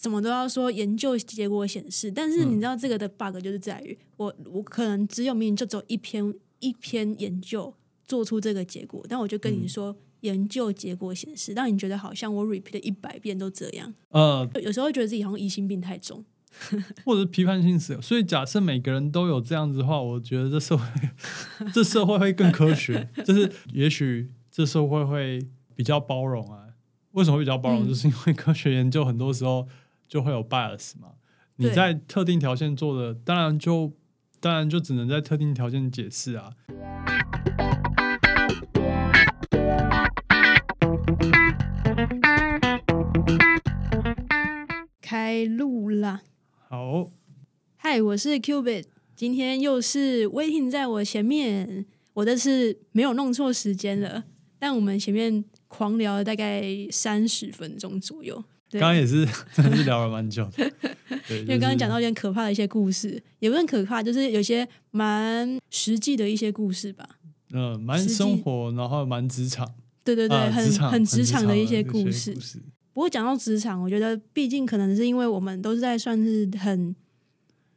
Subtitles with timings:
[0.00, 16.24] 什么都要说研究结果显示，但是嗯你知道这个的 bug 就是在于我我可能只有明明就只有一篇一篇研究做出这个结果，但我就跟你嗯说研究结果显示，让你觉得好像我 repeat 了一百遍都这样，呃，有时候觉得自己好像疑心病太重。
[17.04, 18.00] 或者是批判性思考。
[18.00, 20.84] 所以假设每个人都有这样子的话，我觉得这社会
[21.72, 25.46] 这社会会更科学， 就是也许这社会会
[25.76, 26.66] 比较包容啊。
[27.12, 27.86] 为什么会比较包容？
[27.86, 29.68] 嗯就是因为科学研究很多时候
[30.10, 31.12] 就会有 bias 嘛。
[31.54, 33.92] 你在特定条件做的，当然就
[34.40, 36.52] 当然就只能在特定条件解释啊。
[45.00, 46.22] 开录啦！
[46.68, 47.12] 好，
[47.76, 54.24] 嗨，我是 Cubit，今天又是 Waiting 在我前面，我这次没有弄错时间了，
[54.58, 58.42] 但我们前面狂聊了大概三十分钟左右。
[58.70, 60.72] 对刚刚也是 真的是聊了蛮久的，
[61.26, 67.08] 对，因为刚刚讲到到一点可怕的一些故事，也不是可怕，就是有些蛮实际的一些故事吧。
[67.52, 69.68] 呃蛮生活，然后蛮职场，
[70.04, 72.32] 对对对，很很职场的一些故故事。
[72.92, 76.94] 不过讲到职场，我觉得毕竟可能是因为我们都是在算是很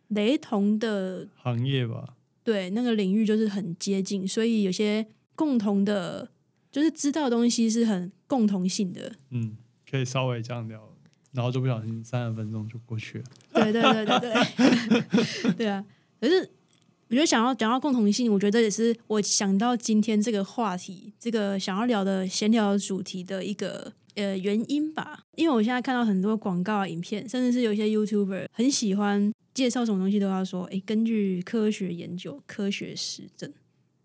[0.09, 2.15] 雷同的行业吧。
[2.43, 6.29] 对那个领域就是很接近，所以有些共同的，
[6.71, 9.13] 就是知道的东西是很共同性的。
[9.31, 9.55] 嗯，
[9.93, 10.81] 可以稍微这样聊，
[11.33, 13.23] 然后就不小心三十分钟就过去了。
[13.53, 15.85] 对对对对对，对啊。
[16.19, 16.49] 可是
[17.09, 25.19] 我觉得想要讲到共同性，我觉得也是我想到今天这个话题，这个想要聊的闲聊主题的一个呃原因吧。
[25.35, 33.53] 因为我现在看到很多广告、影片，甚至是有一些 YouTuber 很喜欢介绍什么东西都要说，诶，根据科学研究、科学实证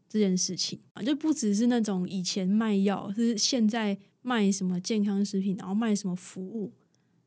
[0.07, 3.97] 这件事情啊，就不只是那种以前卖药，是现在
[4.29, 6.71] 卖什么健康食品，然后卖什么服务，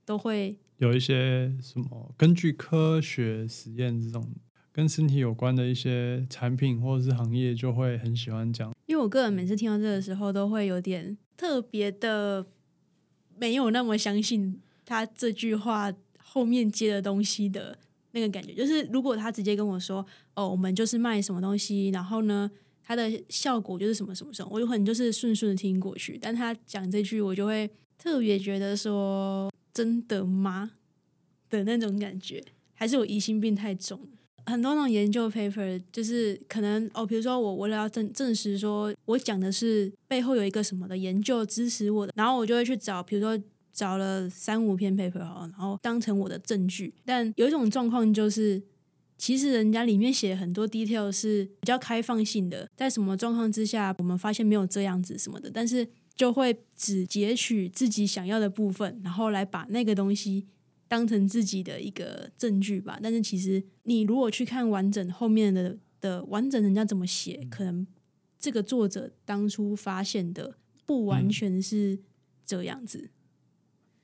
[0.05, 4.23] 都会有一些什么根据科学实验这种
[4.71, 8.71] 跟身体有关的一些产品或者是行业，就会很喜欢讲。
[8.85, 12.45] 因为我个人每次听到这个时候，都会有点特别的
[13.35, 17.75] 没有那么相信他这句话后面接的东西的
[18.11, 18.53] 那个感觉。
[18.53, 20.05] 就是如果他直接跟我说
[20.35, 22.51] ：“哦，我们就是卖什么东西，然后呢，
[22.83, 26.17] 它的效果就是什么什么什么”，我有可能就是顺顺的听过去。
[26.21, 30.71] 但他讲这句，我就会特别觉得说：“真的吗？”
[31.49, 32.43] 的那种感觉，
[32.73, 33.99] 还是我疑心病太重。
[34.45, 43.39] 很多那种研究 paper 就是可能哦，比如说我为了要证证实说我讲的是背后有一个什么的研究支持我的，然后我就会去找，比如说
[43.71, 46.93] 找了三五篇 paper，然后当成我的证据。
[47.05, 48.61] 但有一种状况就是，
[49.21, 60.47] 其实人家里面写很多 detail 是比较开放性的，在什么状况之下我们发现没有这样子什么的，但是就会只截取自己想要的部分，然后来把那个东西。
[60.87, 67.87] 当成自己的一个证据吧，但是其实你如果去看完整后面的的完整人家怎么写，可能
[68.37, 71.97] 这个作者当初发现的不完全是
[72.45, 73.09] 这样子。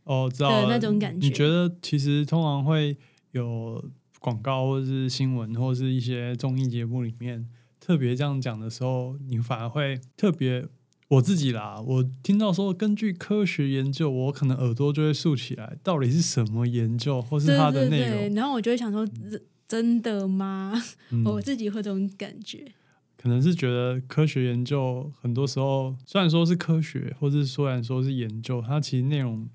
[0.06, 2.96] 哦，知道的那种感觉你觉得其实通常会
[3.32, 3.84] 有
[4.20, 7.48] 广告或是新闻或者是一些综艺节目里面
[7.80, 10.66] 特别这样讲的时候，你反而会特别。
[11.10, 18.36] 我自己啦，我听到说根据科学研究，我可能耳朵就会竖起来，到底是什么研究，或是它的内对对，容？
[18.36, 20.74] 然后我就会想说，真真的吗？
[21.12, 22.74] 嗯 我自己会这种感觉。
[23.16, 29.48] 可能是觉得科学研究很多时候虽然说是科学，或是虽然说是研究，它其实内容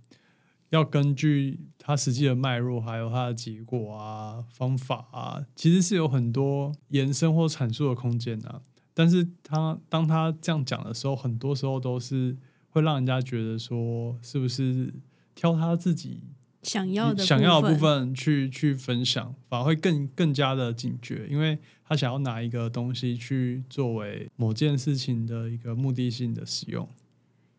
[0.73, 8.63] 要根据它实际的脉络，还有它的结果啊、方法啊，其实是有很多延伸或阐述的空间啊。
[8.95, 12.37] 但是他当他这样讲的时候，很多时候都是
[12.71, 14.93] 会让人家觉得说，是不是
[15.35, 16.23] 挑他自己
[16.63, 26.89] 想要的想要的部分，分去去分享，反而会更更加的警觉，因为他想要拿一个东西去作为某件事情的一个目的性的使用。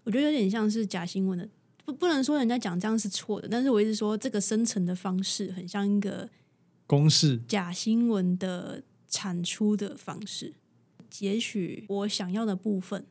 [0.04, 1.50] 我觉得有点像是假新闻的，
[1.86, 6.30] 不不能说人家讲这样是错的，但是我一直说这个生成的方式很像一个
[6.88, 10.54] 公式，假新闻的产出的方式，
[11.10, 13.06] 截取我想要的部分，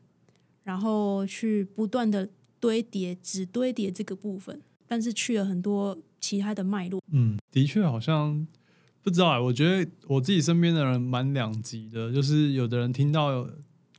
[0.63, 2.29] 然后去不断的
[2.59, 7.01] 堆叠，只堆叠这个部分，但是去了很多其他的脉络。
[7.11, 8.47] 嗯，的确好像
[9.01, 13.47] 不知道哎、我觉得我自己身边的人蛮两极的，就是有的人听到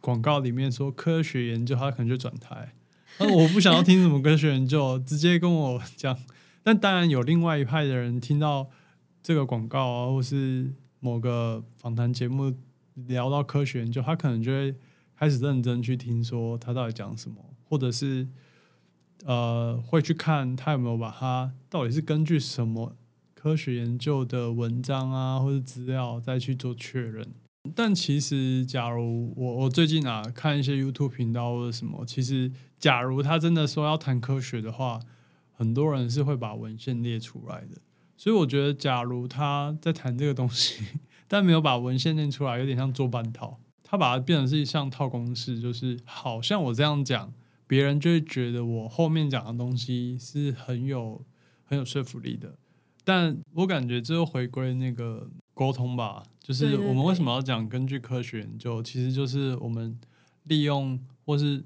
[0.00, 2.74] 广告里面说科学研究，他可能就转台。
[3.18, 6.18] 但我不想要听什么科学研究，直接跟我讲。
[6.62, 8.68] 但当然有另外一派的人听到
[9.22, 12.54] 这个广告啊，或是某个访谈节目
[12.94, 14.74] 聊到科学研究，他可能就会
[15.16, 18.26] 开始认真去听，说他到底讲什么，或者是
[19.24, 22.96] 呃会去看他有没有把它到底是根据什么
[23.34, 27.26] 科学研究的文章啊或者资料再去做确认。
[27.74, 32.52] 但其实，假如我我最近啊看一些 YouTube 频道或者什么，其实
[32.84, 35.00] 假如他真的说要谈科学的话，
[35.54, 37.80] 很多人是会把文献列出来的。
[38.14, 40.84] 所以我觉得，假如他在谈这个东西，
[41.26, 43.58] 但没有把文献念出来，有点像做半套。
[43.82, 47.32] 他把它变成是像套公式，就是好像我这样讲，
[47.66, 51.24] 别人就会觉得我后面讲的东西是很有
[51.64, 52.58] 很有说服力的。
[53.02, 56.22] 但我感觉这又回归那个沟通吧。
[56.38, 58.82] 就是我们为什么要讲根据科学研究？
[58.82, 59.98] 其实就是我们
[60.42, 61.64] 利用或是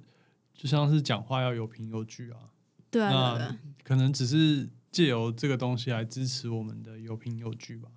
[0.58, 2.50] 就像是讲话要有凭有据啊。
[2.90, 3.36] 对啊。
[3.38, 7.88] 那可能只是借由这个东西来支持我们的有凭有据吧。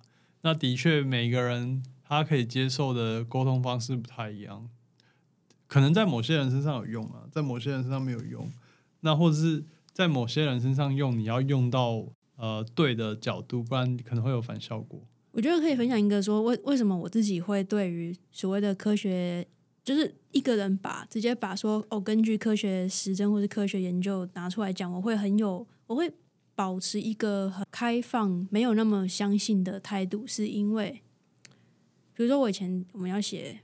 [0.42, 4.70] 那的确，每个人他可以接受的沟通方式不太一样。
[5.66, 8.50] 可能在某些人身上有用啊，在某些人身上没有用。
[9.00, 12.06] 那或者是在某些人身上用，你要用到
[12.36, 15.02] 呃对的角度，不然可能会有反效果。
[15.30, 19.46] 我觉得可以分享一个说为为什么我自己会对于所谓的科学，
[19.84, 26.12] 就是一个人把直接把说哦，根据科学实证或是科学研究拿出来讲，我会很有，我会
[26.54, 31.02] 保持一个很开放、没有那么相信的态度，是因为，
[32.14, 33.60] 比如说我以前我们要写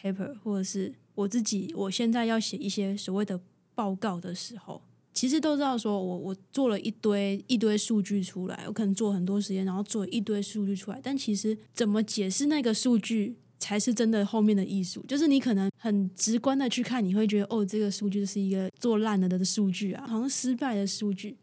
[0.00, 3.40] paper，或者是我自己我现在要写一些所谓的
[3.74, 4.82] 报告的时候。
[5.14, 10.98] 其实都知道，说我我做了一堆一堆数据出来，我可能做很多时间，然后做一堆数据出来。
[11.00, 15.04] 但其实怎么解释那个数据，才是真的后面的艺术。
[15.06, 21.36] 就是你可能很直观的去看，你会觉得哦，这个数据是一个做烂了的数据啊，好像失败的数据。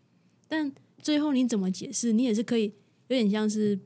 [0.47, 0.71] 但
[1.01, 2.65] 最后你怎么解释，你也是可以
[3.07, 3.79] 有点像是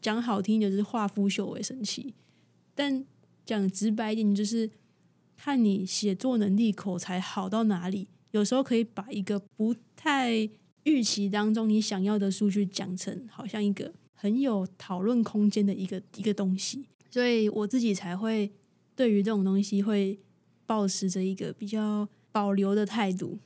[0.00, 2.14] 讲好听就是化腐朽为神奇，
[2.74, 3.04] 但
[3.44, 4.70] 讲直白一点，就是
[5.36, 8.08] 看你写作能力、口才好到哪里。
[8.32, 10.48] 有时候可以把一个不太
[10.84, 18.52] 预期当中你想要的数据讲成好像一个很有讨论空间的一个一个东西，所以我自己才会
[18.94, 20.20] 对于这种东西会
[20.64, 23.38] 保持着一个比较保留的态度。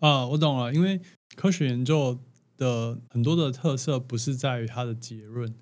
[0.00, 1.00] 啊，我懂了，因为
[1.34, 2.18] 科学研究
[2.56, 5.54] 的很多的特色不是在于它的结论，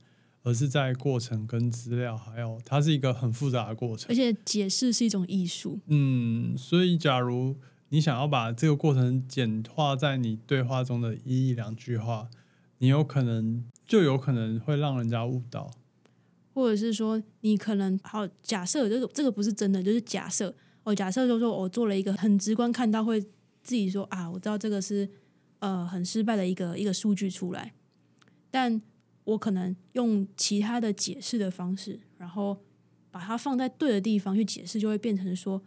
[0.43, 5.79] 而是在过程跟资料，还有它是一个很复杂的过程，而且解释是一种艺术。
[5.87, 7.57] 嗯，所以假如。
[7.91, 12.29] 你想要把这个过程简化在你对话中的一一两句话，
[12.79, 15.71] 你有可能就有可能会让人家误导，
[16.55, 20.55] 或者是说你可能好假设，就是这个不是真的，就是假设
[20.85, 25.07] 哦，假设就是说我做了一个很直观看到会自己说啊，我知道这个是
[25.59, 27.75] 呃很失败的一个一个数据出来，
[28.51, 28.81] 但
[29.25, 32.57] 我可能用其他的解释的方式，然后
[33.11, 35.61] 把它放在对的地方去解释，就会变成说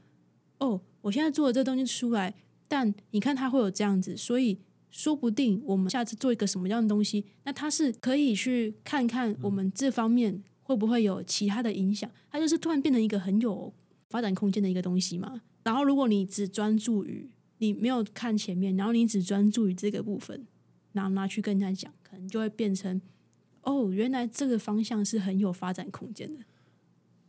[0.59, 0.81] 哦。
[1.01, 2.35] 我现在做的这东西出来，
[2.67, 4.59] 但你看它会有这样子，所以
[4.91, 13.73] 说不定我们下次做一个什么样的东西，那它是可以去看看我们这方面会不会有其他的影响，它就是突然变成一个很有
[14.09, 15.41] 发展空间的一个东西嘛。
[15.63, 17.29] 然后如果你只专注于
[17.59, 20.45] 你没有看前面，然后你只专注于这个部分，
[20.91, 23.01] 拿拿去跟人家讲，可能就会变成
[23.61, 26.43] 哦，原来这个方向是很有发展空间的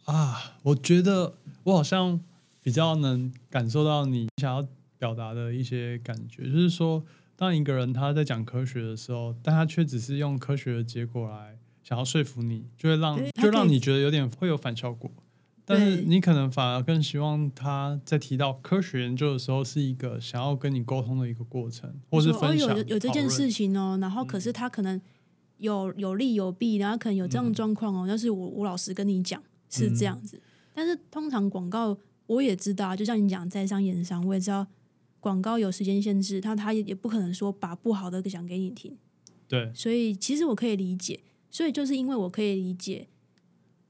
[0.04, 0.56] 啊。
[0.64, 2.20] 我觉得我好像。
[2.60, 4.68] 比较能感受到你想要
[4.98, 7.02] 表达的一些感觉，就是说，
[7.34, 11.56] 当一个人他在讲科学的时候，但他却只是用科学的结果来
[11.88, 15.10] 想要说服你，就会让就让你觉得有点会有反效果。
[15.64, 23.96] 但是你可能反而更希望他在提到科学研究的时候，是一个想要跟你沟通的一个过程，或是分享有有这件事情哦。
[23.98, 25.00] 然后可是他可能
[25.56, 28.04] 有有利有弊，然后可能有这样的状况哦。
[28.06, 30.38] 但是我吴老师跟你讲是这样子，
[30.74, 31.96] 但是通常广告。
[32.28, 34.66] 我也知道，就像你讲在商言商，我也知道
[35.18, 38.94] 广告有时间限制，他他也也不可能说把不好的讲给你听。
[39.48, 43.08] 对，所以其实我可以理解，所以就是因为我可以理解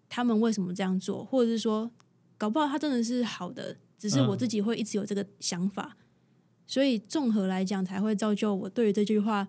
[0.09, 1.91] 他们为什么这样做，或者是说
[2.37, 5.97] 搞不好他真的是好的，只是我自己会一直有这个想法，
[6.67, 9.49] 所以综合来讲才会造就我对于这句话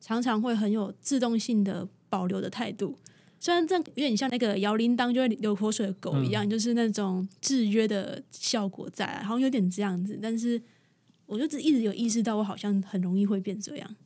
[0.00, 2.98] 常常会很有自动性的保留的态度。
[3.38, 10.18] 虽然这有点像那个摇铃铛就会流口水的狗一样，就是那种制约的效果在，好像有点这样子。
[10.20, 10.60] 但是，
[11.26, 13.96] 我就一直有意识到，我好像很容易会变这样。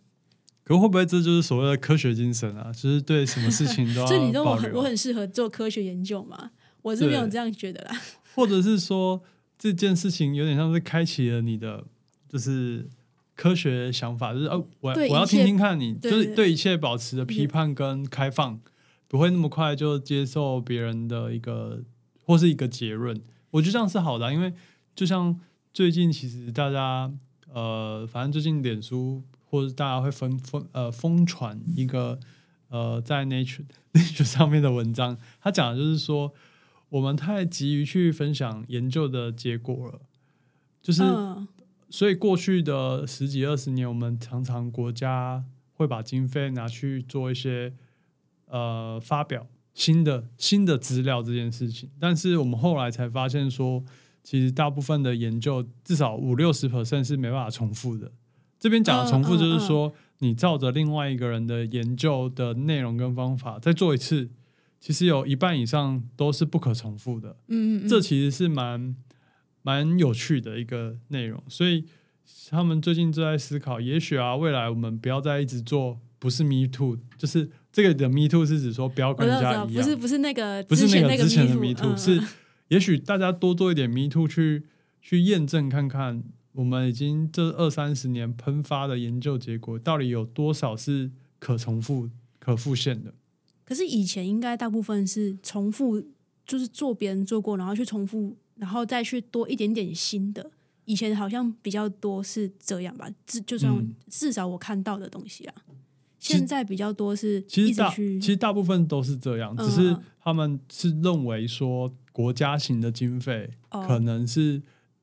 [0.77, 2.73] 可会不会这就是所谓的科学精神啊？
[2.73, 6.53] 就是对什么事情都要 所以你都我很我很适合做科学研究嘛？
[6.83, 8.00] 我是没有这样觉得啦。
[8.37, 9.21] 或者是说
[9.59, 11.85] 这件事情有点像是开启了你的
[12.29, 12.89] 就是
[13.35, 18.61] 科学想法，就是哦，我我要听听看你，就是对一切保持着批判跟开放。
[19.09, 21.83] 不会那么快就接受别人的一个
[22.25, 24.55] 或是一个结论，我觉得这样是好的，因为
[24.95, 25.37] 就像
[25.75, 27.11] 最近其实大家
[27.53, 32.19] 呃，反正最近脸书或者大家会疯疯呃疯传一个
[32.69, 36.33] 呃在 Nature Nature 上面的文章，他讲的就是说
[36.88, 40.00] 我们太急于去分享研究的结果了，
[40.80, 41.02] 就是。
[41.02, 41.49] 嗯
[41.92, 47.75] 所以过去的十几二十年，我们常常国家会把经费拿去做一些
[48.47, 53.85] 呃发表新的新的资料这件事情，但是我们后来才发现说，
[54.23, 58.12] 其实大部分的研究至少五六十 percent 是没办法重复的。
[58.61, 64.29] 这边讲的重复就是说，你照着另外一个人的研究的内容跟方法再做一次，
[64.79, 67.37] 其实有一半以上都是不可重复的。
[67.49, 68.95] 嗯嗯，这其实是蛮
[69.62, 71.87] 蛮有趣的一个内容，所以
[72.50, 81.97] 他们最近就在思考，也许啊，未来我们不要再一直做不是 Me Too，就是这个的 Me Too 是指说不要跟人家一样，不是不是那个不是之前个之前的 Me 嗯。
[81.97, 82.23] 是
[82.69, 84.64] 也许大家多做一点 Me Too 去
[85.00, 93.14] 去验证看看，我们已经这二三十年喷发的研究结果到底有多少是可重复、可复现的。
[93.64, 96.02] 可是以前应该大部分是重复，
[96.45, 100.50] 就是做别人做过，然后去重复，然后再去多一点点新的。
[100.87, 105.54] 以前好像比较多是这样吧，至就算、嗯至少我看到的东西啊，
[106.19, 114.61] 现在比较多是其实大其实大部分都是这样，嗯只是嗯他们是认为说国家型的经费哦可能是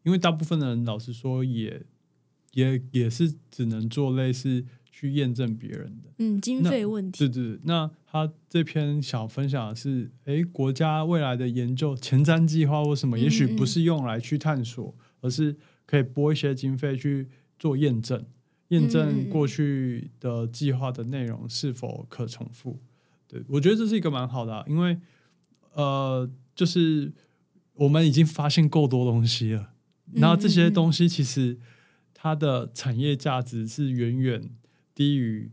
[0.07, 1.83] 因为大部分的人老实说也
[2.53, 6.09] 也也是只能做类似去验证别人的。
[6.19, 17.27] 嗯经那费问题，对对，对那他这篇想分享的是，诶，国家未来的研究前瞻计划或什么，嗯也许嗯不是用来去探索，而是可以拨一些经费去
[17.59, 18.25] 做验证，
[18.69, 22.79] 验证嗯过去的计划的内容是否可重复。
[23.27, 24.97] 对我觉得这是一个蛮好的啊、因为
[25.73, 27.13] 呃，就是
[27.73, 29.76] 我们已经发现够多东西了，嗯
[30.13, 31.57] 然后这些东西其实
[32.13, 34.49] 它的产业价值是远远
[34.95, 35.51] 低于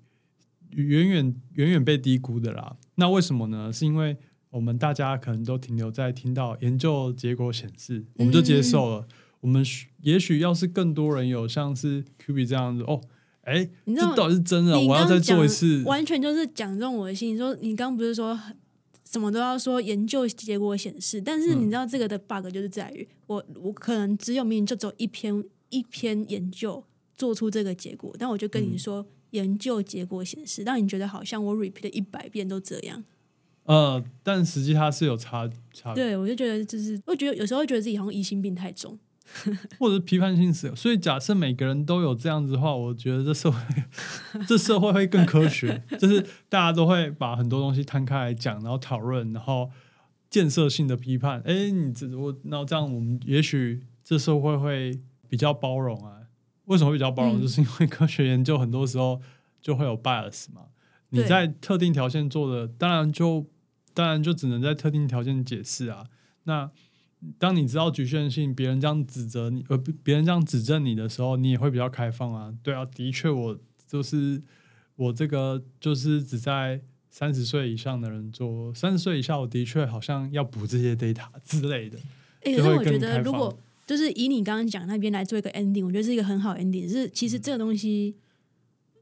[0.70, 2.76] 远远远远被低估的啦。
[2.96, 3.72] 那为什么呢？
[3.72, 4.16] 是因为
[4.50, 9.08] 我们大家可能都停留在听到研究结果显示，我们就接受了。
[9.40, 9.64] 我们
[10.02, 13.00] 也许要是更多人有像是 Q B 这样子哦，
[13.42, 14.80] 哎，这到底是真的？
[14.80, 15.82] 我要再做一次。
[15.82, 17.34] 完全就是讲中我的心。
[17.34, 18.38] 你说你刚刚不是说
[19.14, 26.82] 什么都要说研究结果显示，但是嗯你知道这个的 bug 就是在于我我可能只有明明就只有一篇一篇研究
[27.14, 33.04] 做出这个结果，但我就跟嗯你说、研究结果显示，让你觉得好像我 repeat 一百遍都这样。
[33.66, 38.98] 呃，但实际它是有差差，对我就觉得就是，我觉得有时候觉得自己好像疑心病太重。
[39.78, 40.74] 或者是批判性思考。
[40.74, 43.58] 所以假设每个人都有这样子的话，我觉得这社会
[44.46, 49.70] 这社会会更科学， 就是大家都会把很多东西摊开来讲，然后讨论，然后
[50.30, 51.40] 建设性的批判。
[51.44, 56.22] 哎，你这我，那这样我们也许这社会会比较包容啊。
[56.66, 57.40] 为什么会比较包容？
[57.40, 59.20] 嗯就是因为科学研究很多时候
[59.60, 60.62] 就会有 bias 嘛。
[61.10, 63.46] 你在特定条件做的，当然就
[63.92, 66.06] 当然就只能在特定条件解释啊。
[66.44, 66.70] 那
[67.38, 72.54] 当你知道局限性，别人这样指责你，呃，别人这样指正你的时候，你也会比较开放啊。
[72.62, 74.42] 对啊，的确，我就是
[74.96, 81.98] 我这个就是只在三十岁以上的人做，三十岁以下，我的确好像要补这些 data 之类的。
[82.42, 86.88] 哎、就会可是我觉得如果就是以你刚刚讲那边来做一个 ending，我觉得是一个很好的 ending。
[86.88, 88.14] 是其实这个东西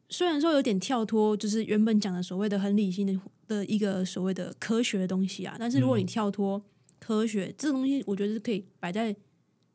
[0.09, 6.63] 虽然说有点跳脱，就是原本讲的所谓的很理性的的一个所谓的科学的东西啊，但是如果你嗯跳脱
[7.03, 9.15] 科学、这个东西，我觉得是可以摆在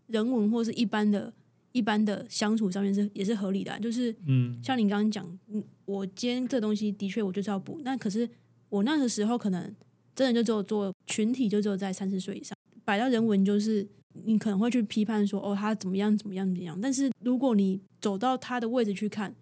[0.08, 1.34] 人文或是一般的、
[1.74, 4.58] 一般的相处上面是也是合理的啊、就是嗯。
[4.64, 8.30] 像你刚刚讲，嗯，我今天这东西的确我就是要补，那可是
[8.70, 9.76] 我那个时候可能
[10.16, 13.86] 真的就只有做群体，就只有在三十岁以上，摆到人文就是
[14.24, 19.36] 你可能会去批判说哦他怎么样怎么样怎么样，但是如果你走到他的位置去看，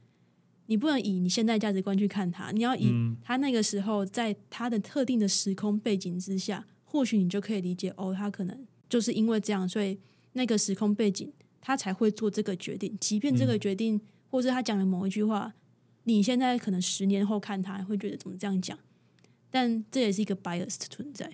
[0.65, 3.15] 你不能以你现在价值观去看他，你要以嗯。
[3.21, 9.99] 他那个时候在他的特定的时空背景之下，或许你就可以理解哦，他可能就是因为这样，所以
[10.33, 14.01] 那个时空背景他才会做这个决定，即便这个决定。
[14.31, 15.53] 或是他讲的某一句话，
[16.03, 18.77] 你现在可能十年后看他会觉得怎么这样讲，
[19.49, 21.31] 但这也是一个 bias 的存在。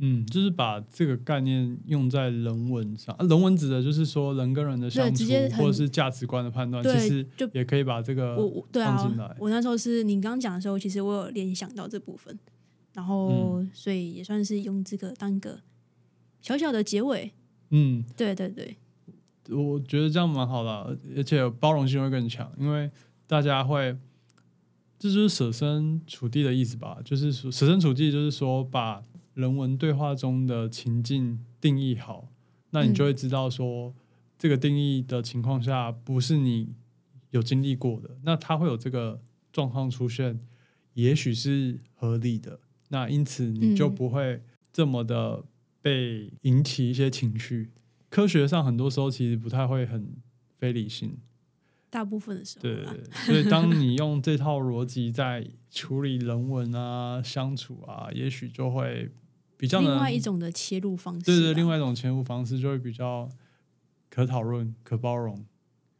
[0.00, 3.14] 嗯，就是把这个概念用在人文上。
[3.14, 5.24] 啊、人文指的就是说人跟人的相处
[5.56, 12.36] 或者是价值观的判断，其实就也可以把这个我我对放进来啊，我那时候是你刚刚讲的时候，其实我有联想到这部分，
[12.94, 15.60] 然后、所以也算是用这个当一个
[16.40, 17.32] 小小的结尾。
[17.70, 18.04] 嗯。
[18.16, 18.76] 对对对，
[19.48, 22.90] 我觉得这样蛮好的啊，而且包容性会更强，因为
[23.26, 23.96] 大家会，
[24.98, 27.00] 这就是设身处地的意思吧？
[27.04, 29.02] 就是说设身处地，就是说把
[29.34, 32.28] 人文对话中的情境定义好，
[32.70, 33.94] 那你就会知道说，
[34.38, 36.74] 这个定义的情况下，不是你
[37.30, 39.20] 有经历过的，那它会有这个
[39.52, 40.38] 状况出现，
[40.94, 42.60] 也许是合理的。
[42.92, 45.42] 那因此你就嗯不会这么的
[45.80, 47.70] 被引起一些情绪。
[48.08, 50.14] 科学上很多时候其实不太会很
[50.58, 51.16] 非理性，
[51.88, 52.94] 大部分的时候对啦，
[53.24, 59.10] 所以当你用这套逻辑在处理人文啊、相处啊，也许就会
[59.56, 63.26] 比较另外一种的切入方式啦，对对，另外一种切入方式就会比较
[64.10, 65.42] 可讨论、可包容、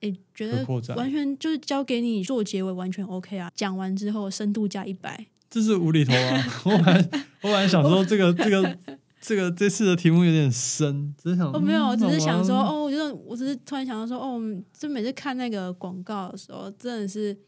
[0.01, 0.67] 诶，觉得。
[0.95, 3.51] 完全就是交给你做结尾，完全 OK 啊。
[3.55, 6.45] 讲完之后，深度加一百，这是无厘头啊！
[6.65, 7.09] 我本来
[7.43, 8.79] 我本来想说这个这个
[9.21, 14.41] 这个这次的题目有点深，只是想哦，没有，只是想说，哦我觉得，我只是突然想到说，哦，
[14.73, 17.39] 就每次看那个广告的时候，真的是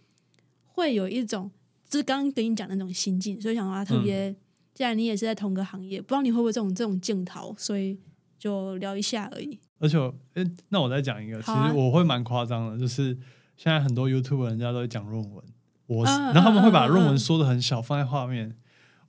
[0.66, 1.50] 会有一种，
[1.88, 4.36] 就是刚刚跟你讲的那种心境，所以想说他特别，嗯
[4.74, 7.96] 既然你也是在同个行业，不知道你会不会这种这种镜头，所以
[8.36, 9.58] 就聊一下而已。
[9.78, 9.96] 而且
[10.34, 13.16] 哎，那我再讲一个，其实我会蛮夸张的，就是
[13.56, 15.44] 现在很多 YouTube 人家都会讲论文，
[15.86, 18.56] 我然后他们会把论文嗯说的很小，放在画面，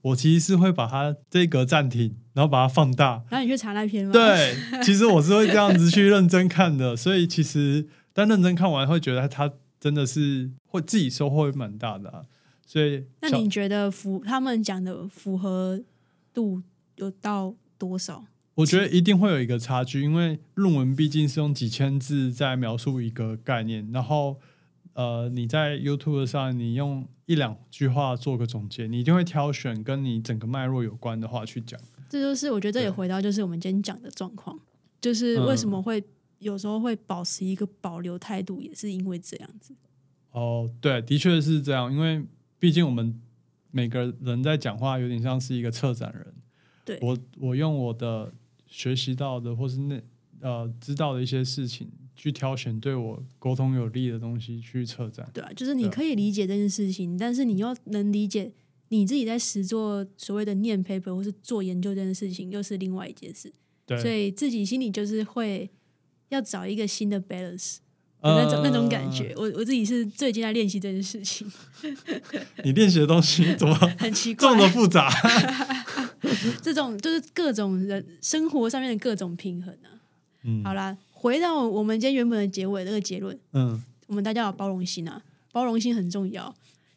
[0.02, 3.24] 我其实是会把它这一格暂停，然后把它放大。
[3.30, 12.24] 然后你去查那篇吗？，对，其实我是会这样子去认真看的，所以其实但认真看完会觉得它真的是会自己收获会蛮大的、啊，
[12.66, 15.82] 所以那你觉得符他们讲的符合
[16.34, 16.62] 度
[16.96, 18.26] 有到多少？
[18.56, 24.40] 我觉得一定会有一个差距，因为论文毕竟是用几千字在描述一个概念，然后
[24.96, 31.78] 呃，你在 YouTube 上你用一两句话做个总结，你一定会挑选跟你整个脉络有关的话去讲。
[32.10, 34.58] 这就是我觉得这也回到就是我们今天讲的状况，
[35.02, 36.02] 就是为什么会、
[36.40, 39.76] 有时候会保持一个保留态度，也是因为这样子。
[40.32, 42.24] 哦，对，的确是这样，因为
[42.58, 43.22] 毕竟我们
[43.72, 46.34] 每个人在讲话有点像是一个策展人，
[46.86, 48.34] 对我我用我的
[48.66, 50.02] 学习到的或是那
[50.40, 55.30] 呃知道的一些事情去挑选对我沟通有利的东西去策展。
[55.34, 58.52] 对啊，就是你可以理解这件事情，但是你又能理解
[58.90, 63.52] 你自己在实做所谓的念 paper 或是做研究这件事情，又是另外一件事。
[63.86, 65.70] 对所，以自己心里就是会
[66.30, 67.78] 要找一个新的 balance
[68.22, 69.34] 的那种、那种感觉。
[69.36, 71.52] 我我自己是最近在练习这件事情，
[72.34, 74.68] 呃你练习的东西怎么很奇怪 这么。
[74.70, 75.10] 复杂？
[76.62, 80.02] 这种就是各种人生活上面的各种平衡啊。
[80.44, 86.54] 嗯好啦，回到我们今天原本的结尾，这个结论，嗯，我们大家有包容心啊，包容心很重要。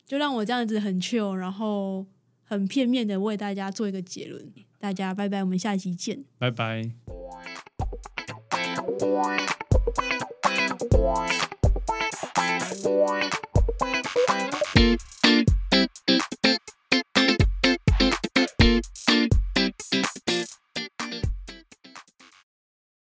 [0.06, 2.04] 就让我这样子很缺，然后
[2.44, 4.52] 很片面的为大家做一个结论。
[4.78, 6.82] 大家拜拜，我们下期见，拜拜。